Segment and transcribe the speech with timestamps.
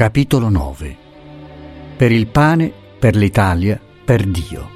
[0.00, 0.96] Capitolo 9
[1.98, 4.70] Per il pane, per l'Italia, per Dio.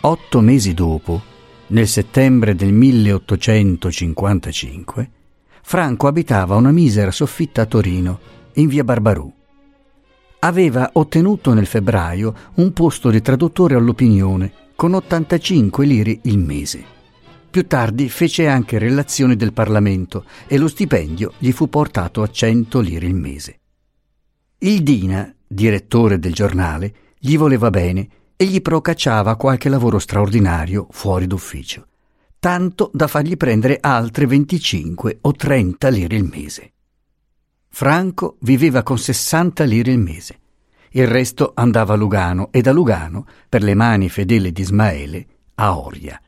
[0.00, 1.22] Otto mesi dopo,
[1.68, 5.10] nel settembre del 1855,
[5.62, 8.18] Franco abitava una misera soffitta a Torino,
[8.56, 9.32] in via Barbarù.
[10.40, 16.98] Aveva ottenuto nel febbraio un posto di traduttore all'opinione con 85 lire il mese.
[17.50, 22.78] Più tardi fece anche relazioni del Parlamento e lo stipendio gli fu portato a 100
[22.78, 23.58] lire il mese.
[24.58, 31.26] Il Dina, direttore del giornale, gli voleva bene e gli procacciava qualche lavoro straordinario fuori
[31.26, 31.88] d'ufficio,
[32.38, 36.72] tanto da fargli prendere altre 25 o 30 lire il mese.
[37.68, 40.38] Franco viveva con 60 lire il mese.
[40.90, 45.26] Il resto andava a Lugano e da Lugano, per le mani fedeli di Ismaele,
[45.56, 46.20] a Oria.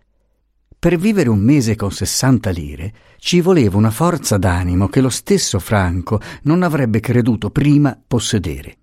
[0.83, 5.61] Per vivere un mese con 60 lire ci voleva una forza d'animo che lo stesso
[5.61, 8.79] Franco non avrebbe creduto prima possedere.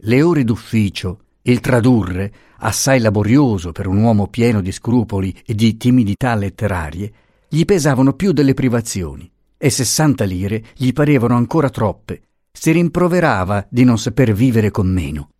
[0.00, 5.78] Le ore d'ufficio, il tradurre, assai laborioso per un uomo pieno di scrupoli e di
[5.78, 7.10] timidità letterarie,
[7.48, 12.20] gli pesavano più delle privazioni e 60 lire gli parevano ancora troppe.
[12.52, 15.30] Si rimproverava di non saper vivere con meno.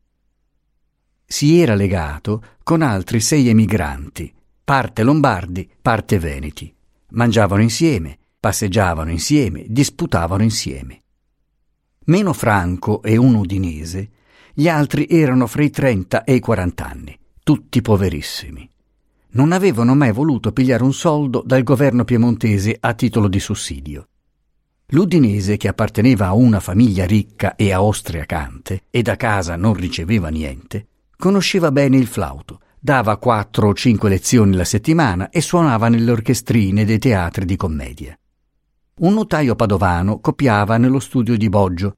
[1.27, 4.33] Si era legato con altri sei emigranti
[4.69, 6.71] parte lombardi, parte veneti.
[7.13, 11.05] Mangiavano insieme, passeggiavano insieme, disputavano insieme.
[12.05, 14.11] Meno Franco e un udinese,
[14.53, 18.71] gli altri erano fra i 30 e i 40 anni, tutti poverissimi.
[19.31, 24.09] Non avevano mai voluto pigliare un soldo dal governo piemontese a titolo di sussidio.
[24.89, 30.89] L'udinese, che apparteneva a una famiglia ricca e austriacante e da casa non riceveva niente,
[31.17, 36.84] conosceva bene il flauto dava quattro o cinque lezioni la settimana e suonava nelle orchestrine
[36.84, 38.19] dei teatri di commedia.
[39.00, 41.94] Un notaio padovano copiava nello studio di Boggio.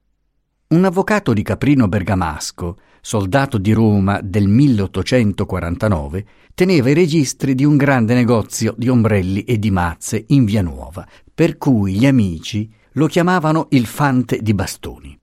[0.67, 7.75] Un avvocato di Caprino Bergamasco, soldato di Roma del 1849, teneva i registri di un
[7.75, 13.07] grande negozio di ombrelli e di mazze in Via Nuova, per cui gli amici lo
[13.07, 15.20] chiamavano il fante di bastoni.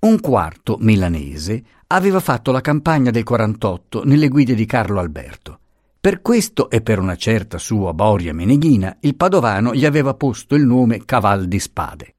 [0.00, 5.58] Un quarto milanese aveva fatto la campagna del 48 nelle guide di Carlo Alberto.
[6.00, 10.64] Per questo e per una certa sua boria meneghina, il padovano gli aveva posto il
[10.64, 12.14] nome Caval di Spade.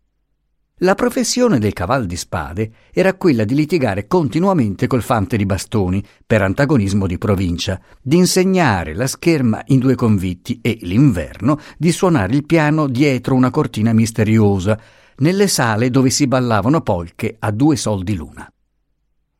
[0.84, 6.04] La professione del caval di spade era quella di litigare continuamente col fante di bastoni
[6.26, 12.34] per antagonismo di provincia, di insegnare la scherma in due convitti e l'inverno di suonare
[12.34, 14.80] il piano dietro una cortina misteriosa,
[15.18, 18.52] nelle sale dove si ballavano polche a due soldi l'una.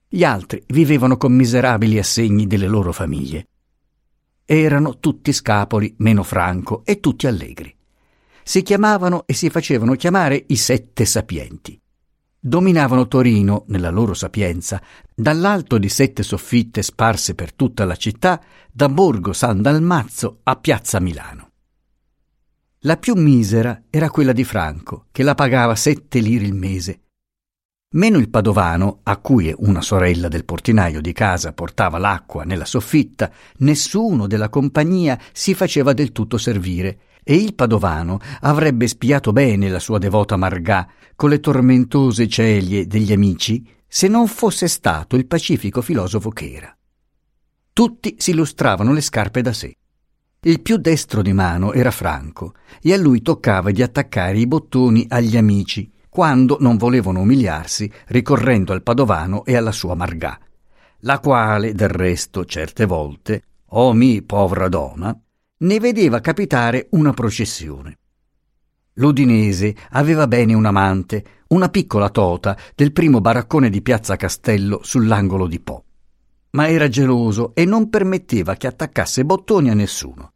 [0.08, 3.48] Gli altri vivevano con miserabili assegni delle loro famiglie.
[4.46, 7.74] Erano tutti scapoli, meno Franco, e tutti allegri.
[8.44, 11.80] Si chiamavano e si facevano chiamare i sette sapienti.
[12.38, 14.82] Dominavano Torino, nella loro sapienza,
[15.16, 21.00] dall'alto di sette soffitte sparse per tutta la città, da Borgo San Dalmazzo a Piazza
[21.00, 21.51] Milano.
[22.86, 27.02] La più misera era quella di Franco, che la pagava sette lire il mese.
[27.94, 33.32] Meno il padovano, a cui una sorella del portinaio di casa portava l'acqua nella soffitta,
[33.58, 39.78] nessuno della compagnia si faceva del tutto servire, e il padovano avrebbe spiato bene la
[39.78, 45.84] sua devota Margà con le tormentose celie degli amici se non fosse stato il pacifico
[45.84, 46.76] filosofo che era.
[47.74, 49.76] Tutti si lustravano le scarpe da sé.
[50.44, 55.06] Il più destro di mano era Franco e a lui toccava di attaccare i bottoni
[55.08, 60.40] agli amici quando non volevano umiliarsi ricorrendo al padovano e alla sua Margà,
[61.02, 65.16] la quale, del resto, certe volte, oh mi povera donna,
[65.58, 68.00] ne vedeva capitare una processione.
[68.94, 75.46] L'Udinese aveva bene un amante, una piccola tota del primo baraccone di Piazza Castello sull'angolo
[75.46, 75.84] di Po
[76.52, 80.34] ma era geloso e non permetteva che attaccasse bottoni a nessuno.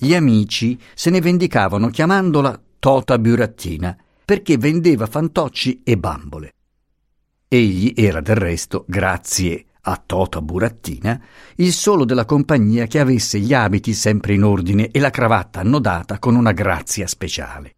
[0.00, 6.52] Gli amici se ne vendicavano chiamandola Tota Burattina perché vendeva fantocci e bambole.
[7.48, 11.20] Egli era del resto, grazie a Tota Burattina,
[11.56, 16.20] il solo della compagnia che avesse gli abiti sempre in ordine e la cravatta annodata
[16.20, 17.74] con una grazia speciale.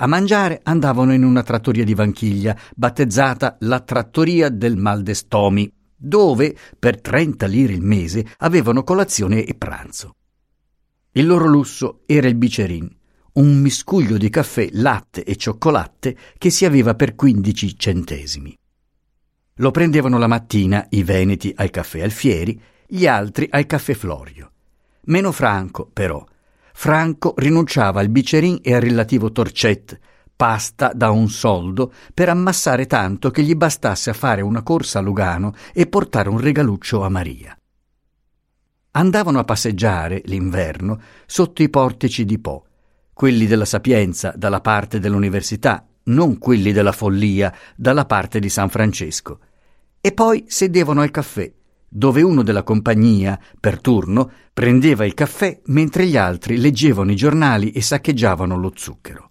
[0.00, 5.72] A mangiare andavano in una trattoria di Vanchiglia, battezzata la Trattoria del Mal de Stomi,
[5.96, 10.12] dove per 30 lire il mese avevano colazione e pranzo.
[11.18, 12.88] Il loro lusso era il bicerin,
[13.32, 18.56] un miscuglio di caffè, latte e cioccolatte che si aveva per 15 centesimi.
[19.54, 24.52] Lo prendevano la mattina i veneti al caffè Alfieri, gli altri al caffè Florio.
[25.06, 26.24] Meno Franco, però.
[26.72, 29.98] Franco rinunciava al bicerin e al relativo torcet,
[30.36, 35.02] pasta da un soldo, per ammassare tanto che gli bastasse a fare una corsa a
[35.02, 37.58] Lugano e portare un regaluccio a Maria.
[38.98, 42.66] Andavano a passeggiare, l'inverno, sotto i portici di Po,
[43.12, 49.38] quelli della Sapienza dalla parte dell'università, non quelli della follia dalla parte di San Francesco.
[50.00, 51.48] E poi sedevano al caffè,
[51.88, 57.70] dove uno della compagnia, per turno, prendeva il caffè mentre gli altri leggevano i giornali
[57.70, 59.30] e saccheggiavano lo zucchero.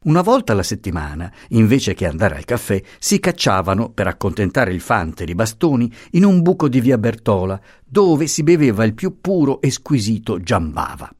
[0.00, 5.24] Una volta alla settimana, invece che andare al caffè, si cacciavano, per accontentare il fante
[5.24, 9.72] di bastoni, in un buco di via Bertola, dove si beveva il più puro e
[9.72, 11.12] squisito giambava.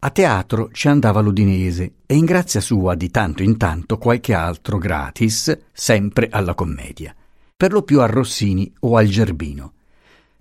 [0.00, 4.78] A teatro ci andava l'Udinese e in grazia sua di tanto in tanto qualche altro
[4.78, 7.14] gratis, sempre alla commedia,
[7.54, 9.74] per lo più a Rossini o al Gerbino.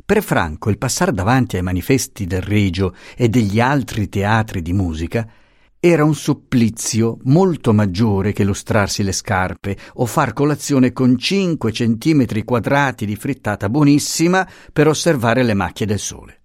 [0.06, 5.28] Per Franco il passare davanti ai manifesti del Regio e degli altri teatri di musica
[5.90, 12.44] era un supplizio molto maggiore che lustrarsi le scarpe o far colazione con cinque centimetri
[12.44, 16.42] quadrati di frittata buonissima per osservare le macchie del sole.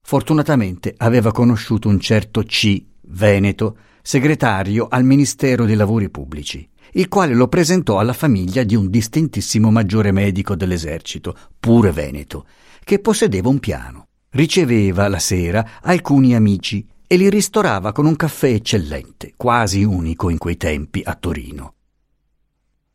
[0.00, 2.80] Fortunatamente aveva conosciuto un certo C.
[3.08, 8.88] Veneto, segretario al Ministero dei Lavori Pubblici, il quale lo presentò alla famiglia di un
[8.88, 12.46] distintissimo maggiore medico dell'esercito, pure Veneto,
[12.84, 14.06] che possedeva un piano.
[14.30, 20.38] Riceveva la sera alcuni amici e li ristorava con un caffè eccellente, quasi unico in
[20.38, 21.74] quei tempi a Torino.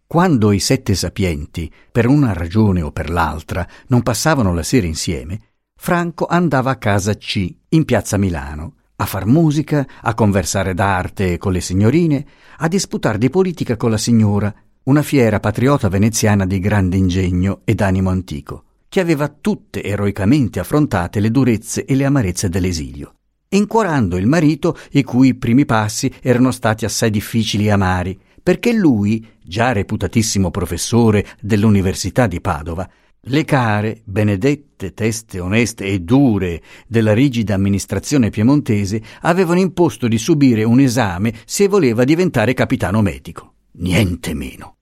[0.05, 5.39] Quando i sette sapienti, per una ragione o per l'altra, non passavano la sera insieme,
[5.73, 11.53] Franco andava a casa C, in piazza Milano, a far musica, a conversare d'arte con
[11.53, 12.25] le signorine,
[12.57, 14.53] a disputare di politica con la signora,
[14.83, 21.21] una fiera patriota veneziana di grande ingegno ed animo antico, che aveva tutte eroicamente affrontate
[21.21, 23.15] le durezze e le amarezze dell'esilio
[23.53, 29.25] incuorando il marito i cui primi passi erano stati assai difficili e amari, perché lui,
[29.41, 32.89] già reputatissimo professore dell'Università di Padova,
[33.25, 40.63] le care, benedette teste oneste e dure della rigida amministrazione piemontese avevano imposto di subire
[40.63, 43.53] un esame se voleva diventare capitano medico.
[43.73, 44.77] Niente meno.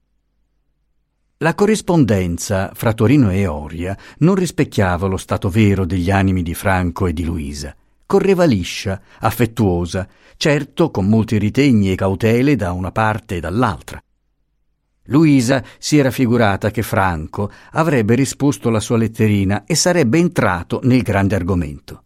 [1.38, 7.06] La corrispondenza fra Torino e Oria non rispecchiava lo stato vero degli animi di Franco
[7.06, 7.74] e di Luisa
[8.10, 14.02] correva liscia, affettuosa, certo con molti ritegni e cautele da una parte e dall'altra.
[15.04, 21.02] Luisa si era figurata che Franco avrebbe risposto la sua letterina e sarebbe entrato nel
[21.02, 22.02] grande argomento.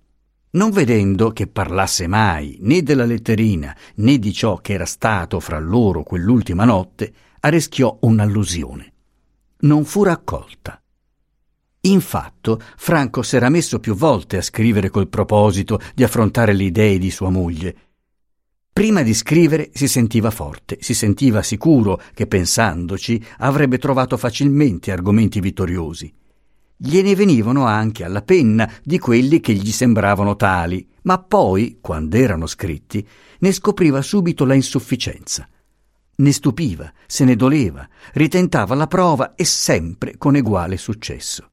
[0.50, 5.58] Non vedendo che parlasse mai né della letterina né di ciò che era stato fra
[5.58, 8.92] loro quell'ultima notte, arrischiò un'allusione.
[9.60, 10.83] Non fu raccolta.
[11.86, 17.10] Infatti, Franco s'era messo più volte a scrivere col proposito di affrontare le idee di
[17.10, 17.76] sua moglie.
[18.72, 25.40] Prima di scrivere si sentiva forte, si sentiva sicuro che pensandoci avrebbe trovato facilmente argomenti
[25.40, 26.12] vittoriosi.
[26.76, 32.46] Gliene venivano anche alla penna di quelli che gli sembravano tali, ma poi, quando erano
[32.46, 33.06] scritti,
[33.38, 35.48] ne scopriva subito la insufficienza.
[36.16, 41.50] Ne stupiva, se ne doleva, ritentava la prova e sempre con eguale successo.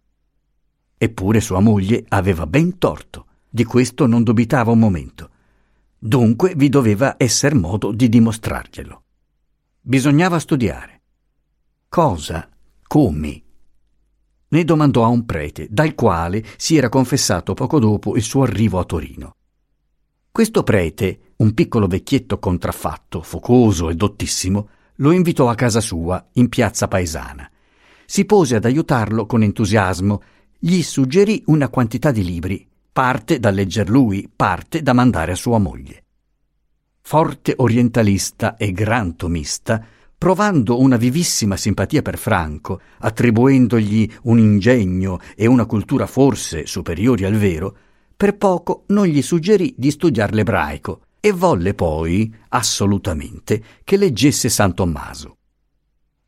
[1.04, 5.32] Eppure sua moglie aveva ben torto, di questo non dubitava un momento.
[5.98, 9.04] Dunque vi doveva esser modo di dimostrarglielo.
[9.82, 11.02] Bisognava studiare.
[11.90, 12.48] Cosa?
[12.84, 13.42] Come?
[14.50, 18.78] Ne domandò a un prete, dal quale si era confessato poco dopo il suo arrivo
[18.78, 19.36] a Torino.
[20.30, 26.48] Questo prete, un piccolo vecchietto contraffatto, focoso e dottissimo, lo invitò a casa sua, in
[26.48, 27.50] piazza paesana.
[28.06, 30.22] Si pose ad aiutarlo con entusiasmo
[30.64, 35.58] gli suggerì una quantità di libri, parte da legger lui, parte da mandare a sua
[35.58, 36.04] moglie.
[37.02, 39.84] Forte orientalista e gran tomista,
[40.16, 47.38] provando una vivissima simpatia per Franco, attribuendogli un ingegno e una cultura forse superiori al
[47.38, 47.76] vero,
[48.16, 54.76] per poco non gli suggerì di studiare l'ebraico e volle poi, assolutamente, che leggesse San
[54.76, 55.38] Tommaso.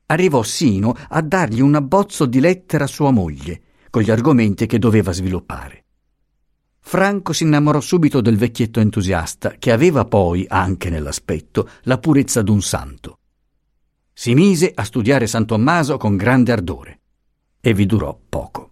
[0.08, 3.62] Arrivò sino a dargli un abbozzo di lettera a sua moglie,
[3.94, 5.86] con gli argomenti che doveva sviluppare.
[6.80, 12.60] Franco si innamorò subito del vecchietto entusiasta, che aveva poi, anche nell'aspetto, la purezza d'un
[12.64, 13.20] santo.
[14.12, 17.02] Si mise a studiare San Tommaso con grande ardore
[17.62, 18.72] e vi durò poco.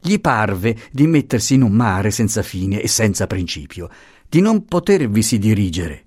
[0.00, 3.88] Gli parve di mettersi in un mare senza fine e senza principio,
[4.28, 6.06] di non potervisi dirigere.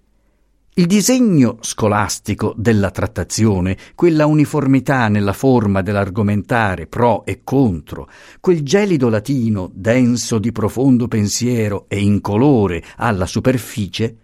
[0.82, 8.10] Il disegno scolastico della trattazione, quella uniformità nella forma dell'argomentare pro e contro,
[8.40, 14.18] quel gelido latino denso di profondo pensiero e incolore alla superficie,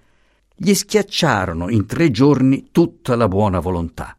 [0.56, 4.18] gli schiacciarono in tre giorni tutta la buona volontà.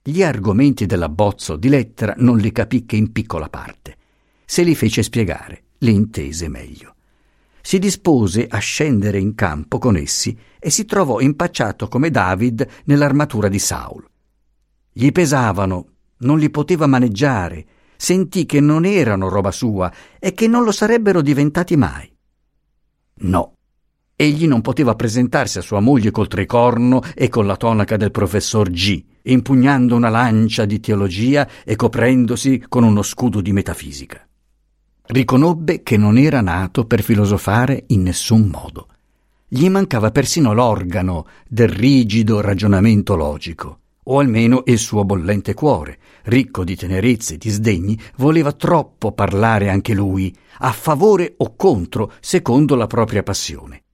[0.00, 3.96] Gli argomenti dell'abbozzo di lettera non li capì che in piccola parte.
[4.44, 6.92] Se li fece spiegare, li intese meglio
[7.62, 13.48] si dispose a scendere in campo con essi e si trovò impacciato come David nell'armatura
[13.48, 14.06] di Saul.
[14.92, 15.86] Gli pesavano,
[16.18, 21.20] non li poteva maneggiare, sentì che non erano roba sua e che non lo sarebbero
[21.20, 22.10] diventati mai.
[23.20, 23.54] No,
[24.16, 28.68] egli non poteva presentarsi a sua moglie col tricorno e con la tonaca del professor
[28.70, 34.27] G, impugnando una lancia di teologia e coprendosi con uno scudo di metafisica.
[35.10, 38.88] Riconobbe che non era nato per filosofare in nessun modo.
[39.48, 46.62] Gli mancava persino l'organo del rigido ragionamento logico, o almeno il suo bollente cuore, ricco
[46.62, 52.74] di tenerezze e di sdegni, voleva troppo parlare anche lui, a favore o contro, secondo
[52.74, 53.84] la propria passione.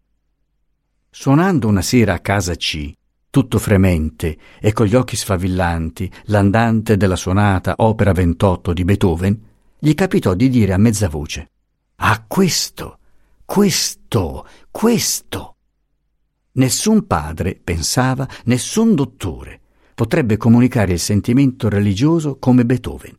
[1.10, 2.92] Suonando una sera a casa C,
[3.30, 9.52] tutto fremente e con gli occhi sfavillanti, l'andante della suonata opera 28 di Beethoven,
[9.84, 11.50] gli capitò di dire a mezza voce
[11.96, 13.00] Ah, questo,
[13.44, 15.56] questo, questo.
[16.52, 19.60] Nessun padre, pensava, nessun dottore
[19.94, 23.14] potrebbe comunicare il sentimento religioso come Beethoven.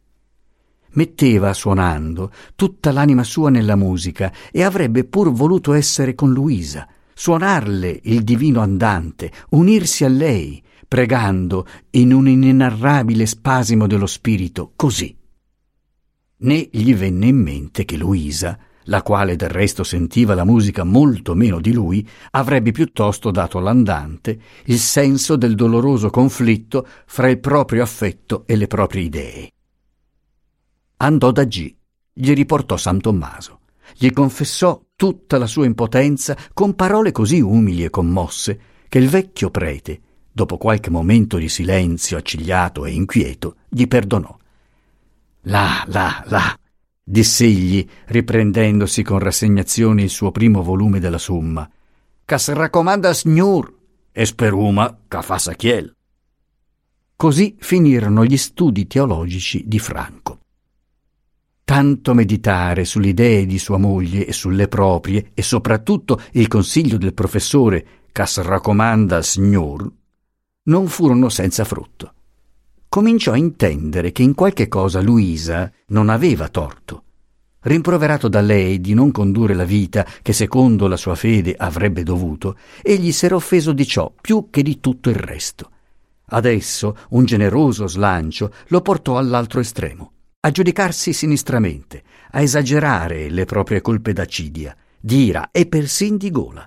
[0.94, 8.00] Metteva, suonando, tutta l'anima sua nella musica e avrebbe pur voluto essere con Luisa, suonarle
[8.06, 15.16] il divino andante, unirsi a lei, pregando in un inenarrabile spasimo dello spirito, così
[16.38, 21.34] né gli venne in mente che Luisa, la quale del resto sentiva la musica molto
[21.34, 27.84] meno di lui, avrebbe piuttosto dato all'andante il senso del doloroso conflitto fra il proprio
[27.84, 29.52] affetto e le proprie idee.
[30.98, 31.74] Andò da G,
[32.14, 33.62] gli riportò San Tommaso,
[33.98, 39.50] gli confessò tutta la sua impotenza con parole così umili e commosse che il vecchio
[39.50, 40.00] prete,
[40.32, 44.38] dopo qualche momento di silenzio accigliato e inquieto, gli perdonò
[45.48, 46.58] Là, là, là,
[47.04, 51.70] diss'egli, riprendendosi con rassegnazione il suo primo volume della Summa.
[52.26, 53.72] Cas raccomanda signor,
[54.12, 55.94] e speruma ca fa sachiel.
[57.16, 60.40] Così finirono gli studi teologici di Franco.
[61.64, 67.14] Tanto meditare sulle idee di sua moglie e sulle proprie, e soprattutto il consiglio del
[67.14, 69.92] professore Cas raccomanda signor,
[70.64, 72.15] non furono senza frutto
[72.96, 77.04] cominciò a intendere che in qualche cosa Luisa non aveva torto.
[77.64, 82.56] Rimproverato da lei di non condurre la vita che secondo la sua fede avrebbe dovuto,
[82.82, 85.72] egli s'era offeso di ciò più che di tutto il resto.
[86.28, 93.82] Adesso un generoso slancio lo portò all'altro estremo, a giudicarsi sinistramente, a esagerare le proprie
[93.82, 96.66] colpe d'acidia, d'ira e persin di gola,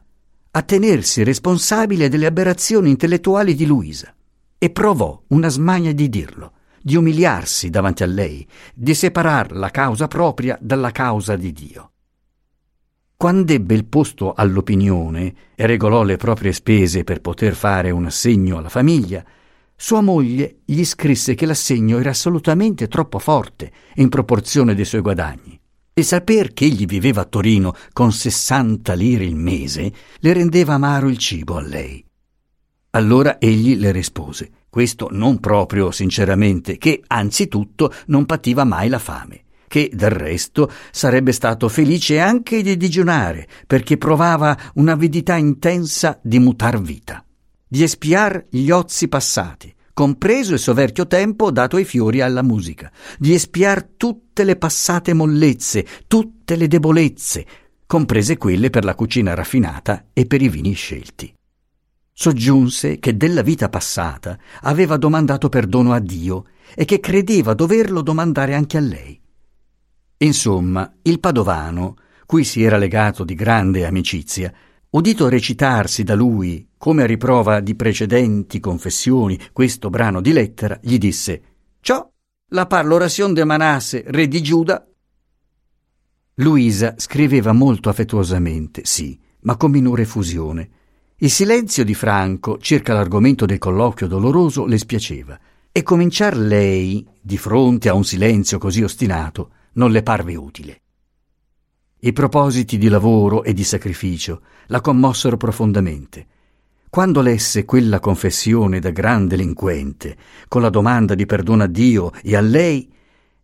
[0.51, 4.13] a tenersi responsabile delle aberrazioni intellettuali di Luisa
[4.59, 10.09] e provò una smania di dirlo, di umiliarsi davanti a lei, di separar la causa
[10.09, 11.93] propria dalla causa di Dio.
[13.17, 18.59] Quando ebbe il posto all'opinione e regolò le proprie spese per poter fare un assegno
[18.59, 19.25] alla famiglia,
[19.75, 25.59] sua moglie gli scrisse che l'assegno era assolutamente troppo forte in proporzione dei suoi guadagni.
[25.95, 31.09] E saper che egli viveva a Torino con 60 lire il mese le rendeva amaro
[31.09, 32.08] il cibo a lei.
[32.99, 39.45] Allora egli le rispose, questo non proprio sinceramente, che anzitutto non pativa mai la fame,
[39.69, 46.81] che del resto sarebbe stato felice anche di digiunare, perché provava un'avidità intensa di mutar
[46.81, 47.25] vita,
[47.69, 53.33] di espiar gli ozi passati, compreso il soverchio tempo dato ai fiori alla musica, di
[53.33, 57.47] espiar tutte le passate mollezze, tutte le debolezze,
[57.87, 61.37] comprese quelle per la cucina raffinata e per i vini scelti
[62.21, 68.57] soggiunse che della vita passata aveva domandato perdono a Dio e che credeva doverlo domandare
[68.57, 69.21] anche a lei.
[70.17, 71.95] Insomma, il padovano,
[72.27, 74.53] cui si era legato di grande amicizia,
[74.91, 80.99] udito recitarsi da lui, come a riprova di precedenti confessioni, questo brano di lettera, gli
[80.99, 81.43] disse
[81.79, 82.05] Ciò
[82.49, 84.85] la parlo orazione de Manasse, re di Giuda.
[86.35, 90.71] Luisa scriveva molto affettuosamente, sì, ma con minore effusione,
[91.21, 95.37] il silenzio di Franco circa l'argomento del colloquio doloroso le spiaceva
[95.73, 100.81] e cominciar lei, di fronte a un silenzio così ostinato, non le parve utile.
[101.99, 106.27] I propositi di lavoro e di sacrificio la commossero profondamente.
[106.89, 112.37] Quando lesse quella confessione da gran delinquente, con la domanda di perdono a Dio e
[112.37, 112.89] a lei,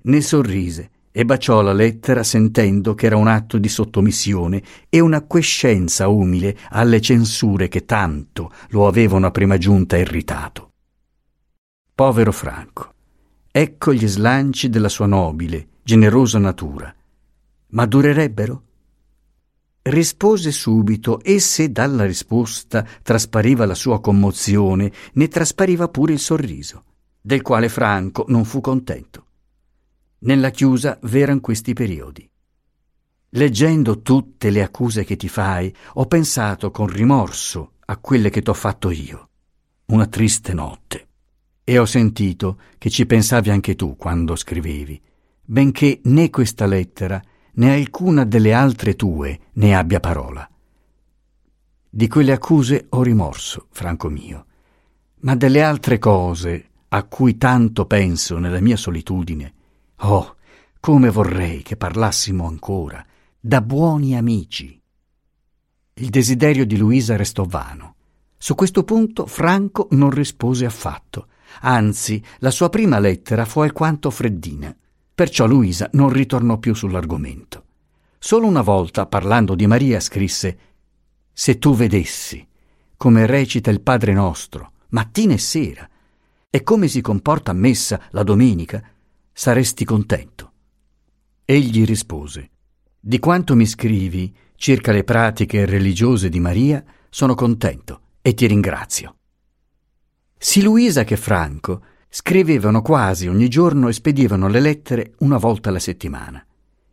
[0.02, 5.23] ne sorrise e baciò la lettera sentendo che era un atto di sottomissione e una
[5.23, 10.73] quiescenza umile alle censure che tanto lo avevano a prima giunta irritato.
[11.94, 12.94] Povero Franco,
[13.49, 16.92] ecco gli slanci della sua nobile, generosa natura.
[17.68, 18.62] Ma durerebbero?
[19.83, 26.83] Rispose subito e se dalla risposta traspariva la sua commozione, ne traspariva pure il sorriso,
[27.21, 29.24] del quale Franco non fu contento.
[30.25, 32.26] Nella chiusa v'eran questi periodi.
[33.31, 38.54] Leggendo tutte le accuse che ti fai, ho pensato con rimorso a quelle che t'ho
[38.54, 39.28] fatto io.
[39.87, 41.09] Una triste notte.
[41.62, 44.99] E ho sentito che ci pensavi anche tu quando scrivevi,
[45.43, 47.23] benché né questa lettera
[47.57, 50.49] né alcuna delle altre tue ne abbia parola.
[51.90, 54.47] Di quelle accuse ho rimorso, Franco mio,
[55.21, 59.53] ma delle altre cose a cui tanto penso nella mia solitudine,
[60.04, 60.37] oh,
[60.80, 63.04] come vorrei che parlassimo ancora,
[63.40, 64.80] da buoni amici.
[65.94, 67.94] Il desiderio di Luisa restò vano.
[68.37, 71.28] Su questo punto Franco non rispose affatto,
[71.61, 74.75] anzi la sua prima lettera fu alquanto freddina.
[75.14, 77.64] Perciò Luisa non ritornò più sull'argomento.
[78.18, 80.58] Solo una volta, parlando di Maria, scrisse
[81.32, 82.46] Se tu vedessi
[82.96, 85.88] come recita il Padre nostro, mattina e sera,
[86.50, 88.82] e come si comporta a messa la domenica,
[89.34, 90.52] saresti contento.
[91.44, 92.50] Egli rispose
[92.98, 99.16] Di quanto mi scrivi circa le pratiche religiose di Maria, sono contento e ti ringrazio.
[100.38, 101.82] Sì Luisa che Franco
[102.16, 106.47] Scrivevano quasi ogni giorno e spedivano le lettere una volta alla settimana.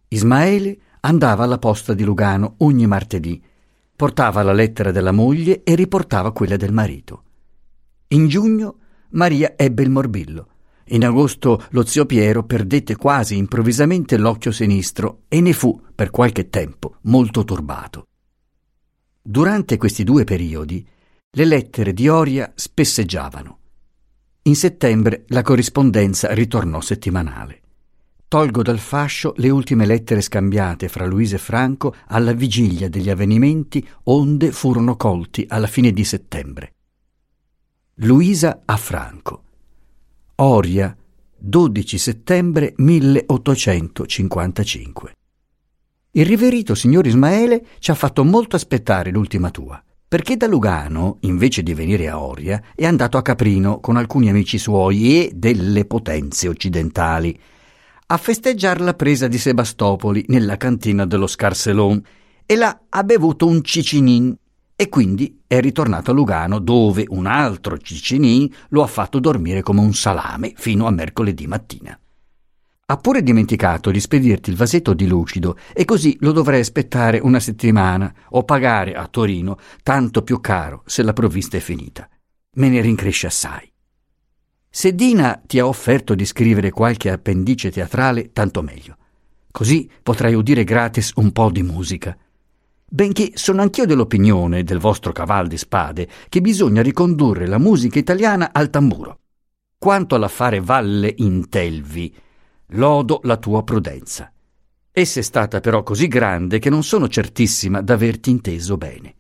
[0.08, 3.40] Ismaele andava alla posta di Lugano ogni martedì,
[3.96, 7.24] portava la lettera della moglie e riportava quella del marito.
[8.08, 8.78] In giugno
[9.10, 10.48] Maria ebbe il morbillo.
[10.92, 16.50] In agosto lo zio Piero perdette quasi improvvisamente l'occhio sinistro e ne fu, per qualche
[16.50, 18.08] tempo, molto turbato.
[19.22, 20.86] Durante questi due periodi,
[21.34, 23.60] le lettere di Oria spesseggiavano.
[24.44, 27.62] In settembre la corrispondenza ritornò settimanale.
[28.28, 33.88] Tolgo dal fascio le ultime lettere scambiate fra Luisa e Franco alla vigilia degli avvenimenti
[34.06, 36.74] onde furono colti alla fine di settembre.
[37.96, 39.44] Luisa a Franco.
[40.44, 40.98] Oria,
[41.38, 45.12] 12 settembre 1855.
[46.14, 51.62] Il riverito signor Ismaele ci ha fatto molto aspettare l'ultima tua perché da Lugano, invece
[51.62, 56.48] di venire a Oria, è andato a Caprino con alcuni amici suoi e delle potenze
[56.48, 57.40] occidentali
[58.08, 62.02] a festeggiare la presa di Sebastopoli nella cantina dello Scarselon
[62.48, 64.36] e là ha bevuto un cicinin
[64.82, 69.80] e quindi è ritornato a Lugano dove un altro cicinin lo ha fatto dormire come
[69.80, 71.96] un salame fino a mercoledì mattina.
[72.88, 77.40] Ha pure dimenticato di spedirti il vasetto di lucido e così lo dovrai aspettare una
[77.40, 82.10] settimana o pagare a Torino tanto più caro se la provvista è finita.
[82.56, 83.72] Me ne rincresce assai.
[84.68, 88.98] Se Dina ti ha offerto di scrivere qualche appendice teatrale, tanto meglio.
[89.52, 92.18] Così potrai udire gratis un po' di musica.
[92.94, 98.50] Benché sono anch'io dell'opinione del vostro caval di spade che bisogna ricondurre la musica italiana
[98.52, 99.20] al tamburo.
[99.78, 102.14] Quanto all'affare Valle Intelvi,
[102.72, 104.30] lodo la tua prudenza.
[104.92, 109.16] Essa è stata però così grande che non sono certissima d'averti inteso bene.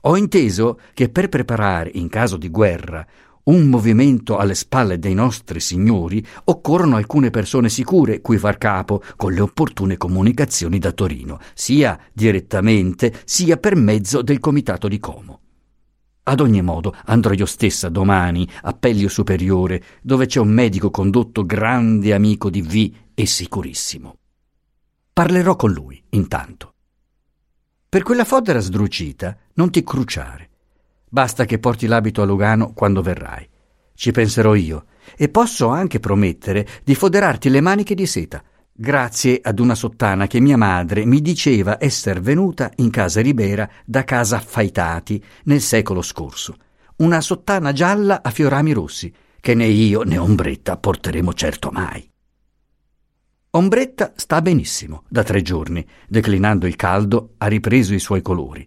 [0.00, 3.06] Ho inteso che per preparare, in caso di guerra,
[3.44, 9.32] un movimento alle spalle dei nostri signori, occorrono alcune persone sicure cui far capo con
[9.32, 15.40] le opportune comunicazioni da Torino, sia direttamente sia per mezzo del comitato di Como.
[16.24, 21.44] Ad ogni modo andrò io stessa domani a Pellio Superiore, dove c'è un medico condotto
[21.44, 24.18] grande amico di V e sicurissimo.
[25.12, 26.74] Parlerò con lui, intanto.
[27.88, 30.51] Per quella fodera sdrucita non ti cruciare.
[31.12, 33.46] Basta che porti l'abito a Lugano quando verrai.
[33.94, 39.58] Ci penserò io e posso anche promettere di foderarti le maniche di seta, grazie ad
[39.58, 45.22] una sottana che mia madre mi diceva esser venuta in casa Ribera da casa Faitati
[45.44, 46.56] nel secolo scorso.
[46.96, 52.08] Una sottana gialla a fiorami rossi, che né io né Ombretta porteremo certo mai.
[53.50, 58.66] Ombretta sta benissimo da tre giorni, declinando il caldo, ha ripreso i suoi colori.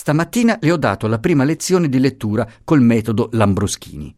[0.00, 4.16] Stamattina le ho dato la prima lezione di lettura col metodo Lambroschini.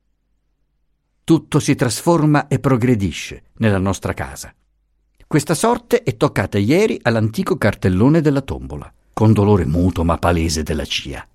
[1.25, 4.55] Tutto si trasforma e progredisce nella nostra casa.
[5.27, 10.85] Questa sorte è toccata ieri all'antico cartellone della tombola, con dolore muto ma palese della
[10.85, 11.27] CIA.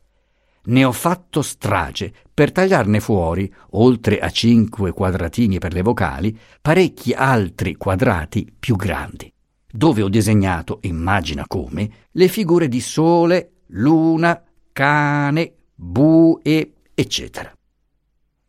[0.68, 7.12] ne ho fatto strage per tagliarne fuori, oltre a cinque quadratini per le vocali, parecchi
[7.12, 9.30] altri quadrati più grandi,
[9.70, 17.52] dove ho disegnato, immagina come, le figure di sole, luna, cane, bue, eccetera.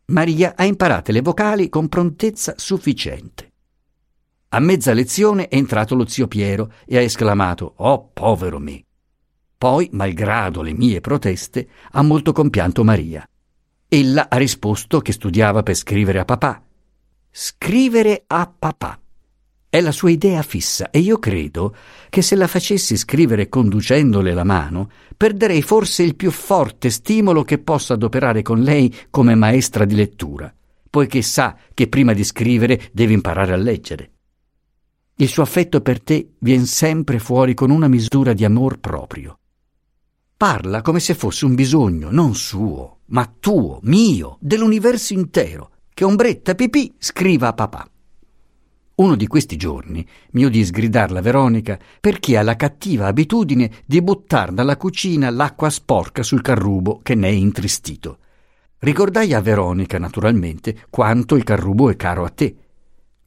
[0.05, 3.51] Maria ha imparato le vocali con prontezza sufficiente.
[4.49, 8.83] A mezza lezione è entrato lo zio Piero e ha esclamato Oh, povero me!
[9.55, 13.27] Poi, malgrado le mie proteste, ha molto compianto Maria.
[13.87, 16.63] Ella ha risposto che studiava per scrivere a papà.
[17.29, 18.99] Scrivere a papà.
[19.71, 21.75] È la sua idea fissa e io credo
[22.09, 27.59] che se la facessi scrivere conducendole la mano, perderei forse il più forte stimolo che
[27.59, 30.51] possa adoperare con lei come maestra di lettura,
[30.89, 34.11] poiché sa che prima di scrivere deve imparare a leggere.
[35.17, 39.37] Il suo affetto per te viene sempre fuori con una misura di amor proprio.
[40.35, 46.55] Parla come se fosse un bisogno non suo, ma tuo, mio, dell'universo intero, che ombretta
[46.55, 47.87] pipì scriva a papà.
[48.99, 54.51] Uno di questi giorni mi udì sgridarla Veronica perché ha la cattiva abitudine di buttar
[54.51, 58.17] dalla cucina l'acqua sporca sul carrubo che ne è intristito.
[58.79, 62.55] Ricordai a Veronica, naturalmente, quanto il carrubo è caro a te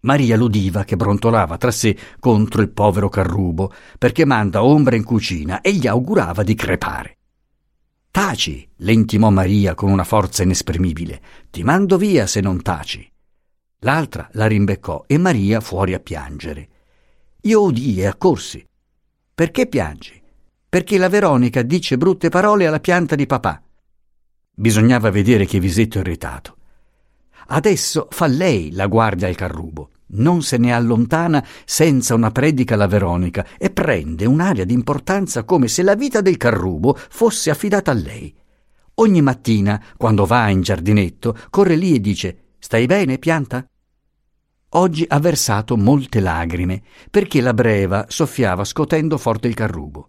[0.03, 5.61] Maria l'udiva che brontolava tra sé contro il povero Carrubo, perché manda ombra in cucina
[5.61, 7.19] e gli augurava di crepare.
[8.11, 11.21] Taci, le intimò Maria con una forza inesprimibile.
[11.51, 13.12] Ti mando via se non taci.
[13.85, 16.69] L'altra la rimbeccò e Maria fuori a piangere.
[17.43, 18.67] Io udii e accorsi.
[19.35, 20.21] Perché piangi?
[20.69, 23.63] Perché la Veronica dice brutte parole alla pianta di papà.
[24.55, 26.57] Bisognava vedere che visetto irritato.
[27.49, 32.87] Adesso fa lei la guardia al carrubo non se ne allontana senza una predica alla
[32.87, 37.95] Veronica e prende un'aria di importanza come se la vita del carrubo fosse affidata a
[37.95, 38.35] lei.
[38.97, 43.67] Ogni mattina, quando va in giardinetto, corre lì e dice Stai bene, pianta?
[44.75, 50.09] Oggi ha versato molte lagrime, perché la breva soffiava scotendo forte il carrubo.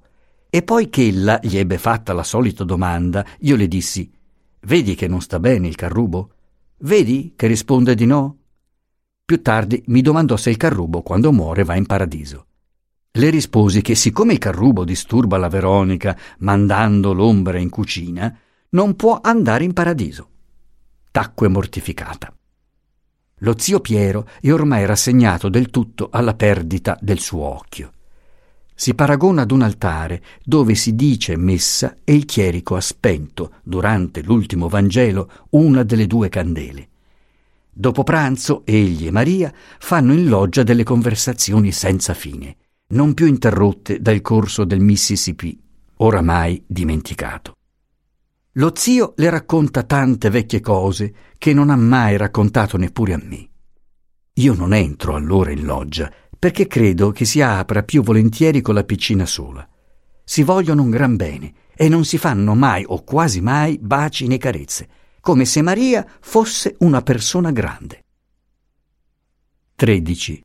[0.50, 4.10] E poi che ella gli ebbe fatta la solita domanda, io le dissi
[4.66, 6.32] Vedi che non sta bene il carrubo?
[6.78, 8.38] Vedi che risponde di no?
[9.26, 12.46] Più tardi mi domandò se il carrubo quando muore va in paradiso.
[13.12, 18.38] Le risposi che siccome il carrubo disturba la Veronica mandando l'ombra in cucina,
[18.70, 20.30] non può andare in paradiso.
[21.12, 22.34] Tacque mortificata.
[23.44, 27.92] Lo zio Piero è ormai rassegnato del tutto alla perdita del suo occhio.
[28.74, 34.22] Si paragona ad un altare dove si dice messa e il chierico ha spento, durante
[34.24, 36.88] l'ultimo Vangelo, una delle due candele.
[37.70, 42.56] Dopo pranzo egli e Maria fanno in loggia delle conversazioni senza fine,
[42.94, 45.60] non più interrotte dal corso del Mississippi,
[45.98, 47.56] oramai dimenticato.
[48.54, 53.50] Lo zio le racconta tante vecchie cose che non ha mai raccontato neppure a me.
[54.34, 58.84] Io non entro allora in loggia perché credo che si apra più volentieri con la
[58.84, 59.68] piccina sola.
[60.24, 64.38] Si vogliono un gran bene e non si fanno mai o quasi mai baci né
[64.38, 64.88] carezze
[65.24, 68.04] come se Maria fosse una persona grande.
[69.74, 70.44] 13.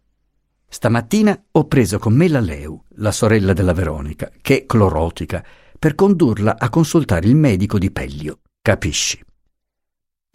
[0.68, 5.44] Stamattina ho preso con me la Leu, la sorella della Veronica, che è clorotica,
[5.78, 8.40] per condurla a consultare il medico di Peglio.
[8.60, 9.22] Capisci?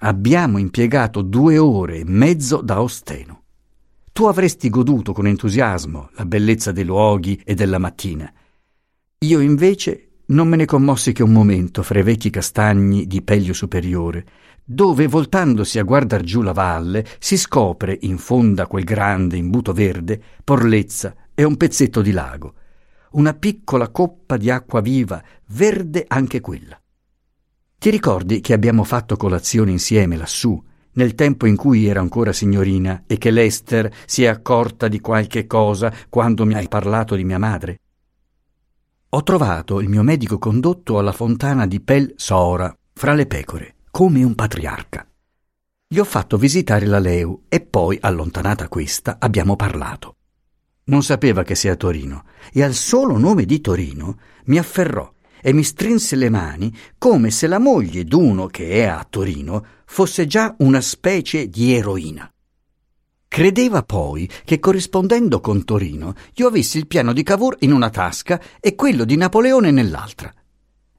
[0.02, 3.42] Abbiamo impiegato due ore e mezzo da Osteno.
[4.12, 8.32] Tu avresti goduto con entusiasmo la bellezza dei luoghi e della mattina.
[9.20, 13.54] Io invece non me ne commossi che un momento fra i vecchi castagni di Peglio
[13.54, 14.26] Superiore,
[14.64, 19.74] dove, voltandosi a guardar giù la valle, si scopre, in fondo a quel grande imbuto
[19.74, 22.54] verde, Porlezza e un pezzetto di lago,
[23.14, 26.80] una piccola coppa di acqua viva, verde anche quella.
[27.78, 30.62] Ti ricordi che abbiamo fatto colazione insieme lassù,
[30.94, 35.48] nel tempo in cui era ancora signorina e che l'Ester si è accorta di qualche
[35.48, 37.80] cosa quando mi hai parlato di mia madre?
[39.10, 44.24] Ho trovato il mio medico condotto alla fontana di Pel Sora, fra le pecore, come
[44.24, 45.08] un patriarca.
[45.88, 50.13] Gli ho fatto visitare la Leu e poi, allontanata questa, abbiamo parlato.
[50.86, 55.64] Non sapeva che sia Torino e al solo nome di Torino mi afferrò e mi
[55.64, 60.82] strinse le mani come se la moglie d'uno che è a Torino fosse già una
[60.82, 62.30] specie di eroina.
[63.28, 68.40] Credeva poi che corrispondendo con Torino io avessi il piano di Cavour in una tasca
[68.60, 70.34] e quello di Napoleone nell'altra.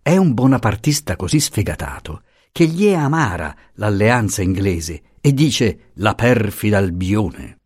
[0.03, 6.79] È un bonapartista così sfegatato che gli è amara l'alleanza inglese e dice la perfida
[6.79, 7.59] Albione.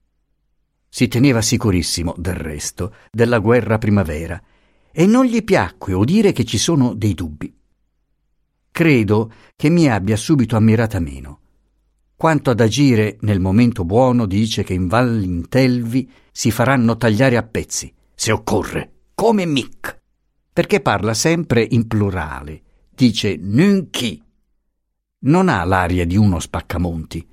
[0.88, 4.40] Si teneva sicurissimo, del resto, della guerra primavera
[4.90, 7.54] e non gli piacque udire che ci sono dei dubbi.
[8.78, 11.40] credo che mi abbia subito ammirata meno.
[12.14, 17.92] Quanto ad agire nel momento buono, dice che in Vallintelvi si faranno tagliare a pezzi,
[18.14, 20.00] se occorre, come Mick,
[20.52, 24.22] perché parla sempre in plurale, dice nunchi.
[25.20, 27.26] Non ha l'aria di uno spaccamonti.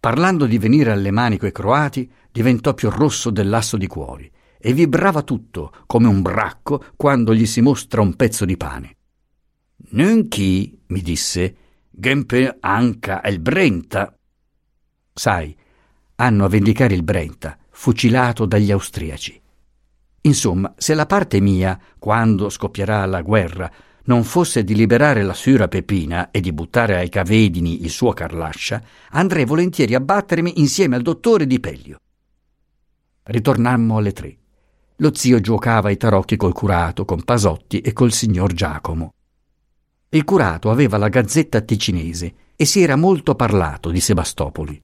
[0.00, 5.22] Parlando di venire alle mani coi croati, diventò più rosso dell'asso di cuori e vibrava
[5.22, 8.96] tutto come un bracco quando gli si mostra un pezzo di pane.
[9.90, 11.56] Nunchi, mi disse,
[11.90, 14.16] Gempe anca il Brenta.
[15.12, 15.56] Sai,
[16.16, 19.40] hanno a vendicare il Brenta, fucilato dagli austriaci.
[20.22, 23.70] Insomma, se la parte mia, quando scoppierà la guerra,
[24.08, 28.82] non fosse di liberare la sura Pepina e di buttare ai cavedini il suo Carlascia,
[29.10, 31.98] andrei volentieri a battermi insieme al dottore Di Peglio.
[33.24, 34.36] Ritornammo alle tre.
[34.96, 39.12] Lo zio giocava ai tarocchi col curato, con Pasotti e col signor Giacomo.
[40.08, 44.82] Il curato aveva la gazzetta ticinese e si era molto parlato di Sebastopoli.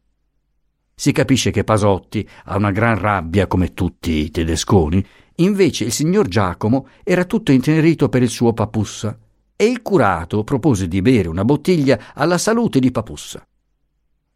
[0.95, 5.05] Si capisce che Pasotti ha una gran rabbia come tutti i tedesconi,
[5.37, 9.19] invece il signor Giacomo era tutto intenerito per il suo Papussa
[9.57, 13.47] e il curato propose di bere una bottiglia alla salute di Papussa.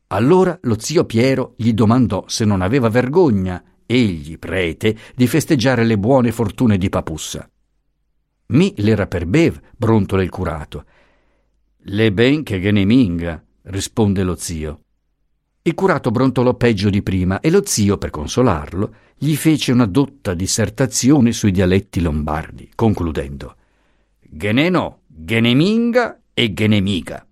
[0.09, 5.99] Allora lo zio Piero gli domandò se non aveva vergogna, egli prete, di festeggiare le
[5.99, 7.49] buone fortune di Papussa.
[8.49, 10.85] Mi l'era per bev, brontola il curato.
[11.77, 14.81] Le ben che geneminga, risponde lo zio.
[15.63, 20.33] Il curato brontolò peggio di prima e lo zio, per consolarlo, gli fece una dotta
[20.35, 23.57] dissertazione sui dialetti lombardi, concludendo
[24.21, 27.28] Geneno, geneminga e genemiga.